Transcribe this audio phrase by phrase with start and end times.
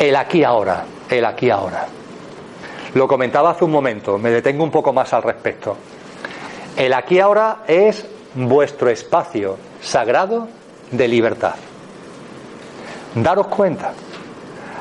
[0.00, 1.86] El aquí ahora, el aquí ahora.
[2.94, 5.76] Lo comentaba hace un momento, me detengo un poco más al respecto.
[6.74, 10.48] El aquí ahora es vuestro espacio sagrado
[10.90, 11.54] de libertad.
[13.14, 13.92] Daros cuenta,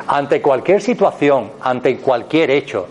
[0.07, 2.87] ante cualquier situación, ante cualquier hecho,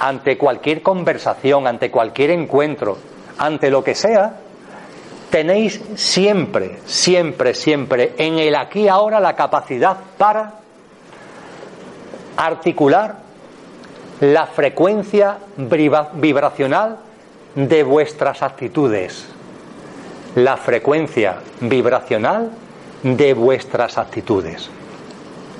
[0.00, 2.98] ante cualquier conversación, ante cualquier encuentro,
[3.38, 4.34] ante lo que sea,
[5.30, 10.60] tenéis siempre, siempre, siempre en el aquí ahora la capacidad para
[12.40, 13.16] articular
[14.20, 16.96] la frecuencia vibracional
[17.54, 19.26] de vuestras actitudes.
[20.36, 22.50] La frecuencia vibracional
[23.02, 24.70] de vuestras actitudes.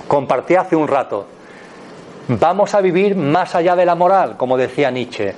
[0.09, 1.27] Compartí hace un rato.
[2.29, 5.35] Vamos a vivir más allá de la moral, como decía Nietzsche.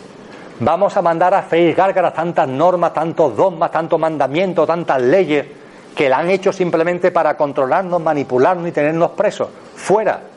[0.61, 5.47] Vamos a mandar a freír gárgaras tantas normas, tantos dogmas, tantos mandamientos, tantas leyes
[5.97, 9.49] que la han hecho simplemente para controlarnos, manipularnos y tenernos presos.
[9.75, 10.32] Fuera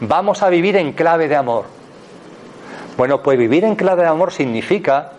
[0.00, 1.64] vamos a vivir en clave de amor.
[2.96, 5.12] Bueno, pues vivir en clave de amor significa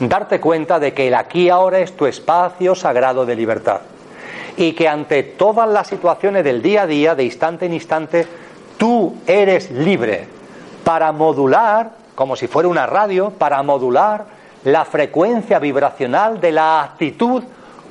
[0.00, 3.80] darte cuenta de que el aquí ahora es tu espacio sagrado de libertad.
[4.56, 8.26] Y que ante todas las situaciones del día a día, de instante en instante,
[8.78, 10.26] tú eres libre
[10.84, 14.24] para modular, como si fuera una radio, para modular
[14.64, 17.42] la frecuencia vibracional de la actitud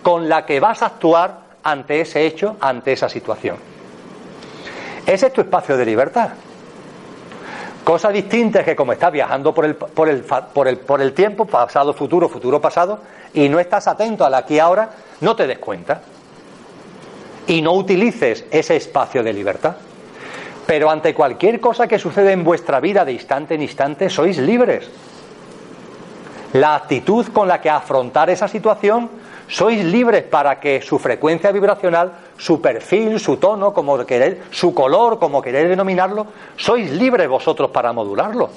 [0.01, 3.74] con la que vas a actuar ante ese hecho, ante esa situación.
[5.05, 6.29] Ese es tu espacio de libertad.
[7.83, 11.13] Cosa distinta es que como estás viajando por el, por el, por el, por el
[11.13, 12.99] tiempo, pasado, futuro, futuro, pasado,
[13.33, 14.89] y no estás atento al aquí ahora,
[15.21, 16.01] no te des cuenta.
[17.45, 19.75] Y no utilices ese espacio de libertad.
[20.65, 24.89] Pero ante cualquier cosa que sucede en vuestra vida de instante en instante, sois libres.
[26.53, 29.11] La actitud con la que afrontar esa situación
[29.47, 35.19] sois libres para que su frecuencia vibracional, su perfil, su tono, como queréis, su color,
[35.19, 38.49] como queréis denominarlo, sois libres vosotros para modularlo.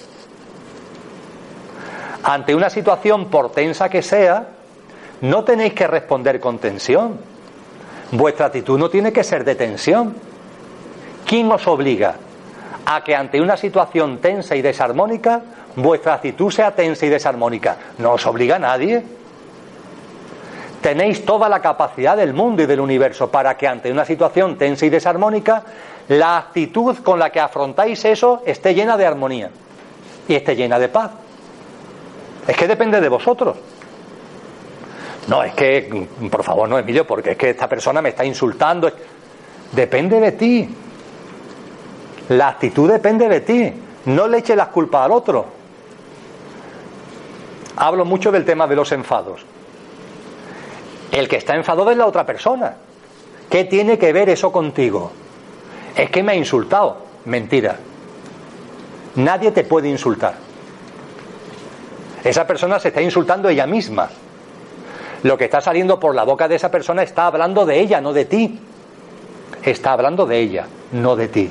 [2.23, 4.49] Ante una situación por tensa que sea,
[5.21, 7.19] no tenéis que responder con tensión.
[8.13, 10.15] Vuestra actitud no tiene que ser de tensión.
[11.27, 12.17] ¿Quién os obliga
[12.87, 15.43] a que ante una situación tensa y desarmónica
[15.77, 17.77] vuestra actitud sea tensa y desarmónica?
[17.99, 19.18] No os obliga a nadie.
[20.81, 24.87] Tenéis toda la capacidad del mundo y del universo para que ante una situación tensa
[24.87, 25.63] y desarmónica,
[26.09, 29.51] la actitud con la que afrontáis eso esté llena de armonía
[30.29, 31.11] y esté llena de paz.
[32.47, 33.57] Es que depende de vosotros.
[35.27, 38.91] No, es que, por favor, no, Emilio, porque es que esta persona me está insultando.
[39.73, 40.69] Depende de ti.
[42.31, 43.73] La actitud depende de ti.
[44.07, 45.45] No le eches las culpas al otro.
[47.77, 49.45] Hablo mucho del tema de los enfados.
[51.13, 52.75] El que está enfadado es la otra persona.
[53.49, 55.11] ¿Qué tiene que ver eso contigo?
[55.97, 56.99] Es que me ha insultado.
[57.25, 57.77] Mentira.
[59.17, 60.35] Nadie te puede insultar.
[62.23, 64.09] Esa persona se está insultando ella misma.
[65.23, 68.13] Lo que está saliendo por la boca de esa persona está hablando de ella, no
[68.13, 68.61] de ti.
[69.63, 71.51] Está hablando de ella, no de ti.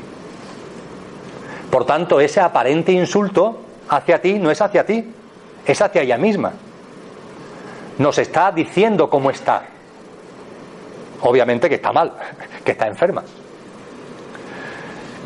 [1.71, 3.57] Por tanto, ese aparente insulto
[3.89, 5.12] hacia ti no es hacia ti,
[5.65, 6.53] es hacia ella misma
[7.97, 9.63] nos está diciendo cómo está.
[11.21, 12.13] Obviamente que está mal,
[12.63, 13.23] que está enferma.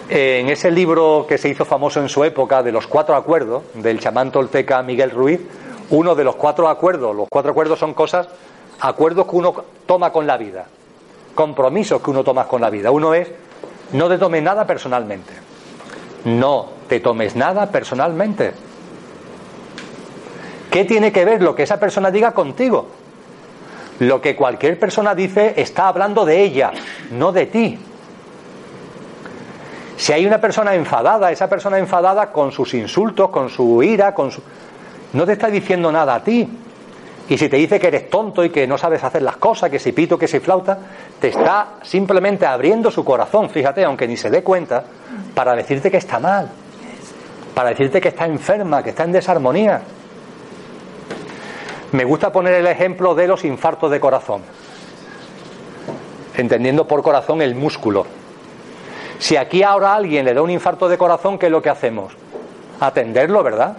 [0.10, 4.00] En ese libro que se hizo famoso en su época de los cuatro acuerdos del
[4.00, 5.40] chamán tolteca Miguel Ruiz,
[5.90, 8.28] uno de los cuatro acuerdos, los cuatro acuerdos son cosas,
[8.80, 9.54] acuerdos que uno
[9.86, 10.66] toma con la vida,
[11.36, 12.92] compromisos que uno toma con la vida.
[12.92, 13.30] Uno es,
[13.94, 15.34] no te tomes nada personalmente.
[16.26, 18.54] No te tomes nada personalmente.
[20.72, 22.88] ¿Qué tiene que ver lo que esa persona diga contigo?
[24.00, 26.72] Lo que cualquier persona dice está hablando de ella,
[27.12, 27.78] no de ti.
[29.98, 34.32] Si hay una persona enfadada, esa persona enfadada con sus insultos, con su ira, con
[34.32, 34.42] su...
[35.12, 36.50] no te está diciendo nada a ti.
[37.28, 39.78] Y si te dice que eres tonto y que no sabes hacer las cosas, que
[39.78, 40.78] si pito, que si flauta,
[41.20, 44.84] te está simplemente abriendo su corazón, fíjate, aunque ni se dé cuenta,
[45.36, 46.50] para decirte que está mal,
[47.54, 49.82] para decirte que está enferma, que está en desarmonía.
[51.92, 54.42] Me gusta poner el ejemplo de los infartos de corazón,
[56.38, 58.06] entendiendo por corazón el músculo.
[59.20, 62.14] Si aquí ahora alguien le da un infarto de corazón, ¿qué es lo que hacemos?
[62.80, 63.78] Atenderlo, ¿verdad?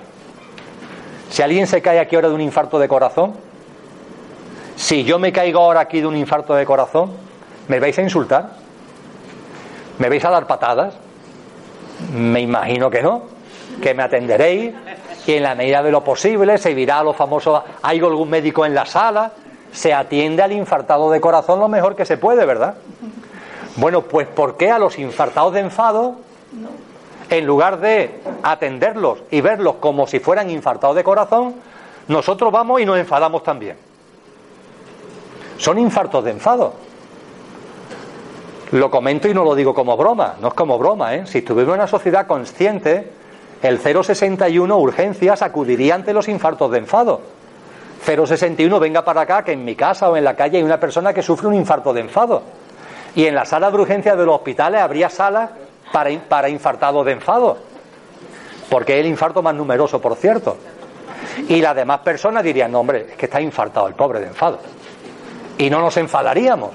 [1.31, 3.33] Si alguien se cae aquí ahora de un infarto de corazón,
[4.77, 7.13] si yo me caigo ahora aquí de un infarto de corazón,
[7.69, 8.51] ¿me vais a insultar?
[9.99, 10.95] ¿Me vais a dar patadas?
[12.15, 13.23] Me imagino que no,
[13.81, 14.75] que me atenderéis,
[15.27, 18.67] y en la medida de lo posible se dirá a los famosos, hay algún médico
[18.67, 19.33] en la sala,
[19.73, 22.75] se atiende al infartado de corazón lo mejor que se puede, ¿verdad?
[23.77, 26.17] Bueno, pues ¿por qué a los infartados de enfado,
[27.31, 31.55] en lugar de atenderlos y verlos como si fueran infartados de corazón,
[32.09, 33.77] nosotros vamos y nos enfadamos también?
[35.57, 36.75] Son infartos de enfado.
[38.73, 41.27] Lo comento y no lo digo como broma, no es como broma, ¿eh?
[41.27, 43.22] Si estuviéramos en una sociedad consciente,
[43.63, 47.21] el 061 urgencias acudiría ante los infartos de enfado.
[48.05, 51.15] 061 venga para acá que en mi casa o en la calle hay una persona
[51.15, 52.43] que sufre un infarto de enfado.
[53.15, 55.51] Y en la sala de urgencias de los hospitales habría salas
[55.93, 57.59] para, para infartados de enfado.
[58.69, 60.57] Porque es el infarto más numeroso, por cierto.
[61.49, 64.59] Y las demás personas dirían, no hombre, es que está infartado el pobre de enfado.
[65.59, 66.71] Y no nos enfadaríamos.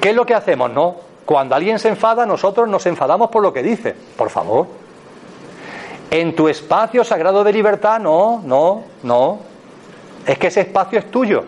[0.00, 0.70] ¿Qué es lo que hacemos?
[0.70, 0.96] No.
[1.24, 3.94] Cuando alguien se enfada, nosotros nos enfadamos por lo que dice.
[4.16, 4.66] Por favor.
[6.10, 9.40] En tu espacio sagrado de libertad, no, no, no.
[10.26, 11.44] Es que ese espacio es tuyo.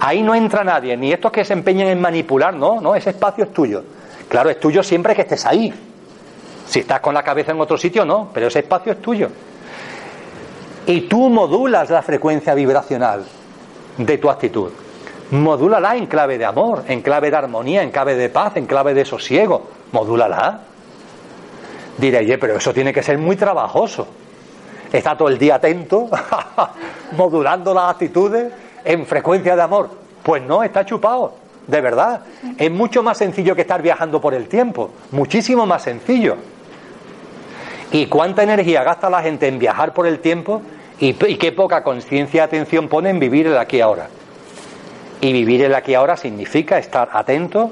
[0.00, 3.44] Ahí no entra nadie, ni estos que se empeñen en manipular, no, no, ese espacio
[3.44, 3.82] es tuyo.
[4.28, 5.72] Claro, es tuyo siempre que estés ahí.
[6.66, 9.28] Si estás con la cabeza en otro sitio, no, pero ese espacio es tuyo.
[10.86, 13.24] Y tú modulas la frecuencia vibracional
[13.96, 14.70] de tu actitud.
[15.30, 18.92] Modúlala en clave de amor, en clave de armonía, en clave de paz, en clave
[18.92, 19.68] de sosiego.
[19.92, 20.60] Modúlala.
[21.98, 24.06] Diré, oye, pero eso tiene que ser muy trabajoso.
[24.92, 26.08] Está todo el día atento,
[27.16, 28.52] modulando las actitudes
[28.84, 29.90] en frecuencia de amor.
[30.22, 31.34] Pues no, está chupado,
[31.66, 32.20] de verdad.
[32.56, 36.36] Es mucho más sencillo que estar viajando por el tiempo, muchísimo más sencillo.
[37.92, 40.62] ¿Y cuánta energía gasta la gente en viajar por el tiempo?
[40.98, 44.08] Y, qué poca conciencia y atención pone en vivir el aquí ahora.
[45.20, 47.70] Y vivir el aquí ahora significa estar atento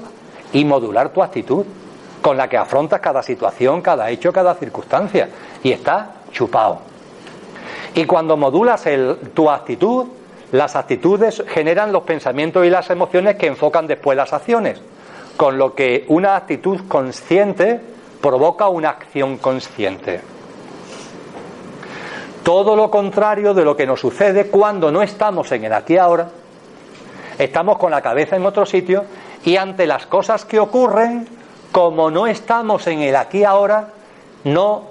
[0.51, 1.65] y modular tu actitud
[2.23, 5.29] con la que afrontas cada situación, cada hecho, cada circunstancia.
[5.61, 6.79] Y está chupado.
[7.93, 8.85] Y cuando modulas
[9.33, 10.07] tu actitud,
[10.53, 14.81] las actitudes generan los pensamientos y las emociones que enfocan después las acciones.
[15.35, 17.81] Con lo que una actitud consciente
[18.21, 20.21] provoca una acción consciente.
[22.41, 26.29] Todo lo contrario de lo que nos sucede cuando no estamos en el aquí ahora,
[27.37, 29.03] estamos con la cabeza en otro sitio
[29.43, 31.42] y ante las cosas que ocurren
[31.73, 33.89] como no estamos en el aquí ahora,
[34.43, 34.83] no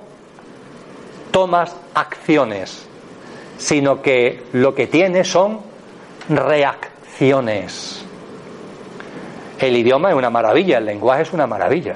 [1.31, 2.87] tomas acciones,
[3.57, 5.61] sino que lo que tienes son
[6.29, 8.05] reacciones.
[9.61, 11.95] El idioma es una maravilla, el lenguaje es una maravilla.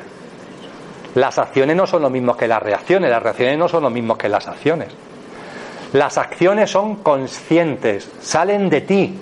[1.17, 4.17] Las acciones no son lo mismo que las reacciones, las reacciones no son lo mismo
[4.17, 4.91] que las acciones.
[5.95, 9.19] Las acciones son conscientes, salen de ti,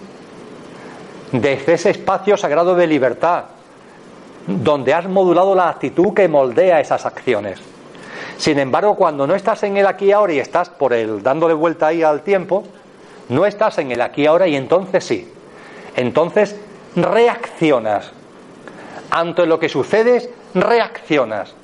[1.33, 3.45] desde ese espacio sagrado de libertad,
[4.47, 7.61] donde has modulado la actitud que moldea esas acciones.
[8.37, 11.89] Sin embargo, cuando no estás en el aquí ahora y estás por el dándole vuelta
[11.89, 12.65] ahí al tiempo,
[13.29, 15.33] no estás en el aquí ahora y entonces sí.
[15.97, 16.57] Entonces
[16.97, 18.13] reaccionas.
[19.11, 21.55] Ante lo que sucede, reaccionas.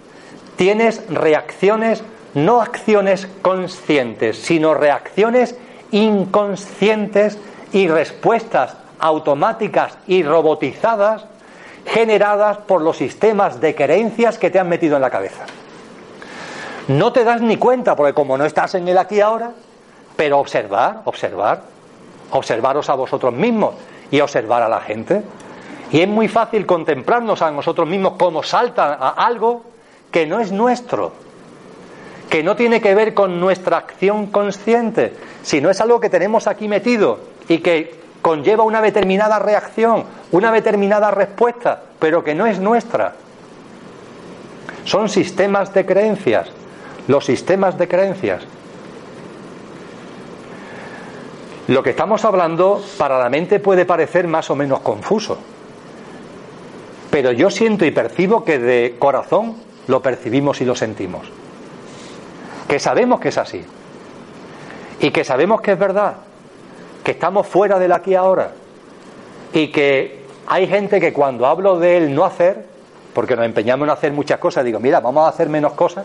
[0.57, 5.57] Tienes reacciones, no acciones conscientes, sino reacciones
[5.91, 7.39] inconscientes
[7.73, 11.25] y respuestas automáticas y robotizadas
[11.87, 15.45] generadas por los sistemas de creencias que te han metido en la cabeza.
[16.89, 19.53] No te das ni cuenta, porque como no estás en el aquí ahora,
[20.17, 21.63] pero observar, observar,
[22.33, 23.75] observaros a vosotros mismos
[24.11, 25.23] y observar a la gente.
[25.93, 29.63] Y es muy fácil contemplarnos a nosotros mismos como salta a algo
[30.11, 31.13] que no es nuestro,
[32.29, 36.69] que no tiene que ver con nuestra acción consciente, sino es algo que tenemos aquí
[36.69, 43.15] metido y que conlleva una determinada reacción, una determinada respuesta, pero que no es nuestra.
[44.85, 46.49] Son sistemas de creencias,
[47.09, 48.43] los sistemas de creencias.
[51.69, 55.39] Lo que estamos hablando para la mente puede parecer más o menos confuso,
[57.11, 61.29] pero yo siento y percibo que de corazón lo percibimos y lo sentimos,
[62.69, 63.65] que sabemos que es así
[65.01, 66.15] y que sabemos que es verdad,
[67.03, 68.53] que estamos fuera del aquí ahora
[69.53, 72.65] y que hay gente que cuando hablo de él no hacer,
[73.15, 76.05] porque nos empeñamos en hacer muchas cosas, digo, mira, vamos a hacer menos cosas.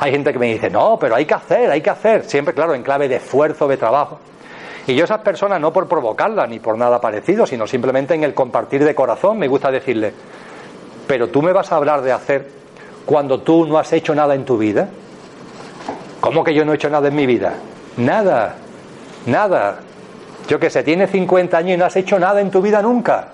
[0.00, 2.74] Hay gente que me dice, no, pero hay que hacer, hay que hacer, siempre claro,
[2.74, 4.20] en clave de esfuerzo, de trabajo.
[4.86, 8.32] Y yo esas personas, no por provocarla ni por nada parecido, sino simplemente en el
[8.32, 10.14] compartir de corazón, me gusta decirle,
[11.06, 12.48] pero tú me vas a hablar de hacer
[13.04, 14.88] cuando tú no has hecho nada en tu vida.
[16.20, 17.54] ¿Cómo que yo no he hecho nada en mi vida?
[17.96, 18.54] Nada,
[19.26, 19.80] nada.
[20.48, 23.28] Yo que sé, tienes 50 años y no has hecho nada en tu vida nunca.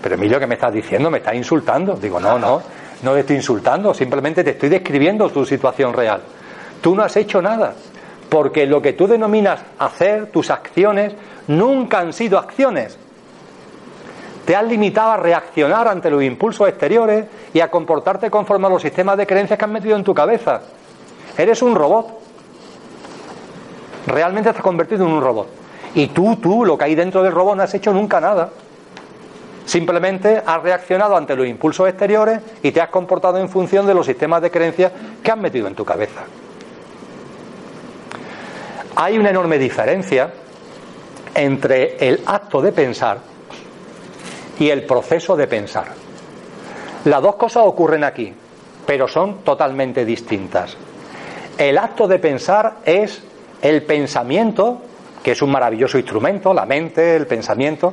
[0.00, 1.10] Pero Emilio, ¿qué me estás diciendo?
[1.10, 1.94] ¿Me estás insultando?
[1.94, 2.62] Digo, no, no,
[3.02, 6.20] no te estoy insultando, simplemente te estoy describiendo tu situación real.
[6.80, 7.74] Tú no has hecho nada
[8.28, 11.14] porque lo que tú denominas hacer, tus acciones,
[11.48, 12.96] nunca han sido acciones.
[14.46, 18.82] Te has limitado a reaccionar ante los impulsos exteriores y a comportarte conforme a los
[18.82, 20.62] sistemas de creencias que has metido en tu cabeza.
[21.36, 22.20] Eres un robot.
[24.06, 25.59] Realmente te has convertido en un robot.
[25.94, 28.50] Y tú, tú, lo que hay dentro del robot, no has hecho nunca nada.
[29.64, 34.06] Simplemente has reaccionado ante los impulsos exteriores y te has comportado en función de los
[34.06, 34.92] sistemas de creencias
[35.22, 36.22] que has metido en tu cabeza.
[38.96, 40.32] Hay una enorme diferencia
[41.34, 43.18] entre el acto de pensar
[44.58, 45.86] y el proceso de pensar.
[47.04, 48.34] Las dos cosas ocurren aquí,
[48.86, 50.76] pero son totalmente distintas.
[51.56, 53.22] El acto de pensar es
[53.62, 54.82] el pensamiento,
[55.22, 57.92] que es un maravilloso instrumento, la mente, el pensamiento,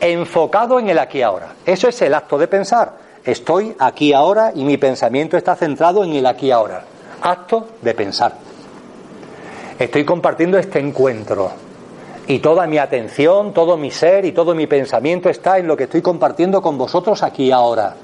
[0.00, 1.54] enfocado en el aquí ahora.
[1.64, 2.92] Eso es el acto de pensar.
[3.24, 6.84] Estoy aquí ahora y mi pensamiento está centrado en el aquí ahora.
[7.20, 8.48] Acto de pensar
[9.78, 11.50] estoy compartiendo este encuentro.
[12.26, 15.84] Y toda mi atención, todo mi ser y todo mi pensamiento está en lo que
[15.84, 17.94] estoy compartiendo con vosotros aquí ahora.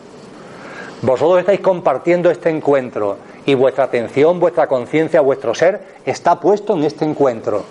[1.03, 6.85] Vosotros estáis compartiendo este encuentro y vuestra atención, vuestra conciencia, vuestro ser está puesto en
[6.85, 7.65] este encuentro.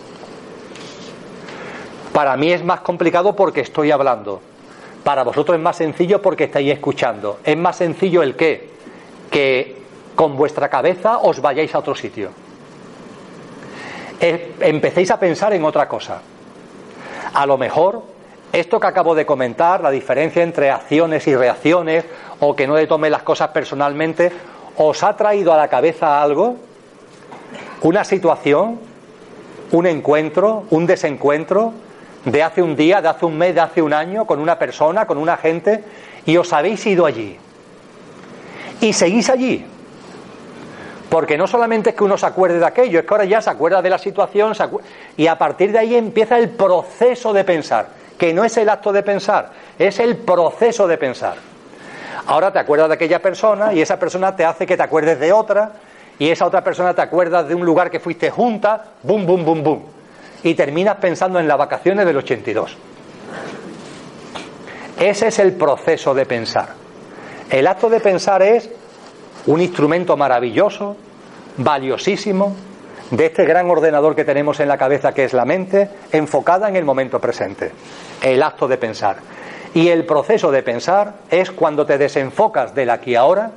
[2.13, 4.41] Para mí es más complicado porque estoy hablando.
[5.03, 7.39] Para vosotros es más sencillo porque estáis escuchando.
[7.43, 8.69] Es más sencillo el qué,
[9.29, 9.81] que
[10.15, 12.29] con vuestra cabeza os vayáis a otro sitio
[14.59, 16.21] empecéis a pensar en otra cosa.
[17.33, 18.03] A lo mejor
[18.51, 22.05] esto que acabo de comentar, la diferencia entre acciones y reacciones,
[22.39, 24.31] o que no le tome las cosas personalmente,
[24.77, 26.55] os ha traído a la cabeza algo,
[27.81, 28.79] una situación,
[29.71, 31.73] un encuentro, un desencuentro
[32.25, 35.05] de hace un día, de hace un mes, de hace un año, con una persona,
[35.05, 35.83] con una gente,
[36.25, 37.37] y os habéis ido allí.
[38.81, 39.65] Y seguís allí.
[41.09, 43.49] Porque no solamente es que uno se acuerde de aquello, es que ahora ya se
[43.49, 44.53] acuerda de la situación
[45.15, 47.87] y a partir de ahí empieza el proceso de pensar,
[48.17, 51.35] que no es el acto de pensar, es el proceso de pensar.
[52.25, 55.31] Ahora te acuerdas de aquella persona y esa persona te hace que te acuerdes de
[55.31, 55.73] otra
[56.17, 59.63] y esa otra persona te acuerdas de un lugar que fuiste junta, bum, bum, bum,
[59.63, 59.81] bum.
[60.43, 62.77] Y terminas pensando en las vacaciones del 82.
[64.99, 66.69] Ese es el proceso de pensar.
[67.49, 68.69] El acto de pensar es
[69.47, 70.95] un instrumento maravilloso,
[71.57, 72.55] valiosísimo,
[73.11, 76.75] de este gran ordenador que tenemos en la cabeza que es la mente, enfocada en
[76.75, 77.71] el momento presente,
[78.21, 79.17] el acto de pensar.
[79.73, 83.51] Y el proceso de pensar es cuando te desenfocas del aquí ahora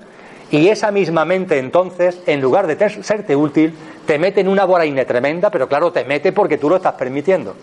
[0.50, 3.75] y esa misma mente entonces, en lugar de serte útil,
[4.07, 7.55] te mete en una boraine tremenda, pero claro, te mete porque tú lo estás permitiendo.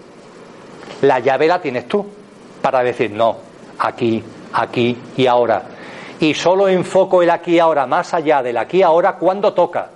[1.02, 2.06] La llave la tienes tú
[2.62, 3.38] para decir no,
[3.80, 4.24] aquí,
[4.54, 5.63] aquí y ahora
[6.24, 9.90] y solo enfoco el aquí ahora más allá del aquí ahora cuando toca.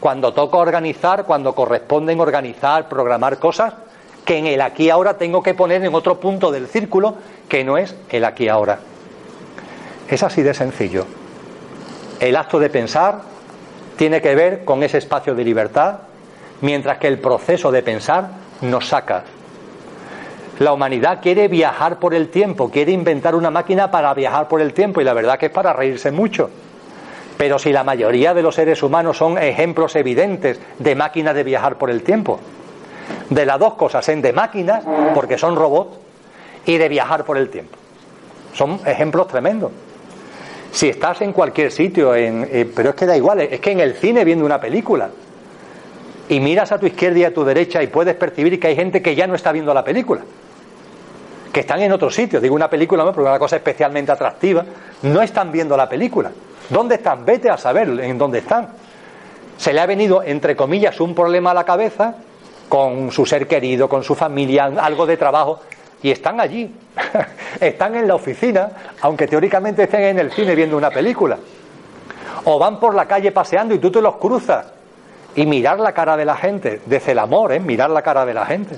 [0.00, 3.74] Cuando toca organizar, cuando corresponde en organizar, programar cosas
[4.24, 7.16] que en el aquí ahora tengo que poner en otro punto del círculo
[7.48, 8.78] que no es el aquí ahora.
[10.08, 11.04] Es así de sencillo.
[12.20, 13.20] El acto de pensar
[13.96, 15.98] tiene que ver con ese espacio de libertad,
[16.60, 18.28] mientras que el proceso de pensar
[18.60, 19.24] nos saca
[20.58, 24.72] la humanidad quiere viajar por el tiempo, quiere inventar una máquina para viajar por el
[24.72, 26.50] tiempo y la verdad que es para reírse mucho.
[27.36, 31.76] Pero si la mayoría de los seres humanos son ejemplos evidentes de máquinas de viajar
[31.76, 32.40] por el tiempo,
[33.30, 34.82] de las dos cosas, en de máquinas,
[35.14, 35.96] porque son robots,
[36.66, 37.76] y de viajar por el tiempo.
[38.52, 39.70] Son ejemplos tremendos.
[40.72, 43.80] Si estás en cualquier sitio, en, eh, pero es que da igual, es que en
[43.80, 45.10] el cine viendo una película
[46.28, 49.00] y miras a tu izquierda y a tu derecha y puedes percibir que hay gente
[49.00, 50.22] que ya no está viendo la película
[51.52, 52.40] que están en otro sitio.
[52.40, 53.12] Digo una película, ¿no?
[53.12, 54.64] porque es una cosa especialmente atractiva.
[55.02, 56.30] No están viendo la película.
[56.68, 57.24] ¿Dónde están?
[57.24, 58.68] Vete a saber en dónde están.
[59.56, 62.14] Se le ha venido, entre comillas, un problema a la cabeza
[62.68, 65.60] con su ser querido, con su familia, algo de trabajo,
[66.02, 66.72] y están allí,
[67.60, 71.38] están en la oficina, aunque teóricamente estén en el cine viendo una película.
[72.44, 74.66] O van por la calle paseando y tú te los cruzas.
[75.34, 77.60] Y mirar la cara de la gente, desde el amor, ¿eh?
[77.60, 78.76] mirar la cara de la gente.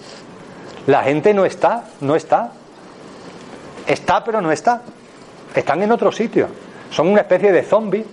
[0.86, 2.52] La gente no está, no está.
[3.86, 4.82] Está, pero no está.
[5.54, 6.48] Están en otro sitio.
[6.90, 8.06] Son una especie de zombies.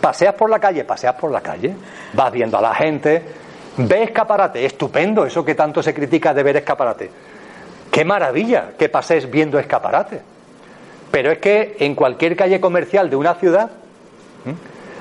[0.00, 1.74] Paseas por la calle, paseas por la calle.
[2.14, 3.22] Vas viendo a la gente.
[3.76, 4.64] Ve escaparate.
[4.64, 7.10] Estupendo eso que tanto se critica de ver escaparate.
[7.98, 10.22] Qué maravilla que pases viendo escaparate.
[11.10, 13.70] Pero es que en cualquier calle comercial de una ciudad,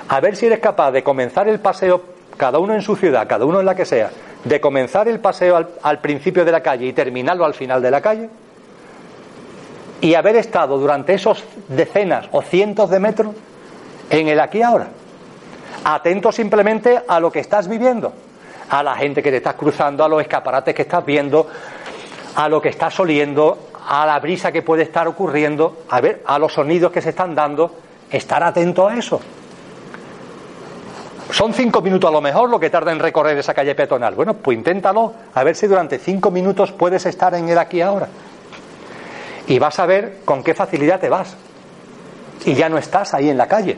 [0.09, 2.01] a ver si eres capaz de comenzar el paseo,
[2.37, 4.09] cada uno en su ciudad, cada uno en la que sea,
[4.43, 7.91] de comenzar el paseo al, al principio de la calle y terminarlo al final de
[7.91, 8.31] la calle,
[10.01, 13.35] y haber estado durante esos decenas o cientos de metros
[14.09, 14.87] en el aquí ahora.
[15.83, 18.11] Atento simplemente a lo que estás viviendo,
[18.71, 21.47] a la gente que te estás cruzando, a los escaparates que estás viendo,
[22.37, 26.37] a lo que estás oliendo, a la brisa que puede estar ocurriendo, a ver, a
[26.37, 27.71] los sonidos que se están dando,
[28.11, 29.19] estar atento a eso.
[31.31, 34.13] Son cinco minutos a lo mejor lo que tarda en recorrer esa calle peatonal.
[34.13, 38.07] Bueno, pues inténtalo, a ver si durante cinco minutos puedes estar en el aquí ahora
[39.47, 41.35] y vas a ver con qué facilidad te vas.
[42.45, 43.77] Y ya no estás ahí en la calle.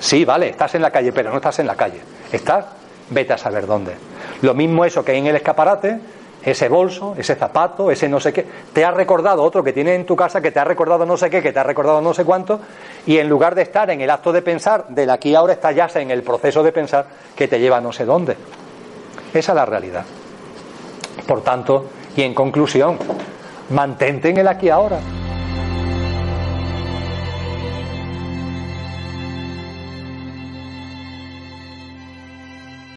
[0.00, 2.00] Sí, vale, estás en la calle, pero no estás en la calle.
[2.32, 2.64] Estás,
[3.10, 3.94] vete a saber dónde.
[4.42, 6.00] Lo mismo eso que hay en el escaparate,
[6.42, 10.06] ese bolso, ese zapato, ese no sé qué, te ha recordado otro que tiene en
[10.06, 12.24] tu casa, que te ha recordado no sé qué, que te ha recordado no sé
[12.24, 12.60] cuánto,
[13.06, 15.88] y en lugar de estar en el acto de pensar, del aquí ahora estás ya
[15.94, 18.36] en el proceso de pensar que te lleva no sé dónde.
[19.34, 20.04] Esa es la realidad.
[21.26, 22.98] Por tanto, y en conclusión,
[23.70, 24.98] Mantente en el aquí ahora.